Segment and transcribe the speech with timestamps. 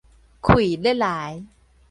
[0.41, 1.45] 氣咧來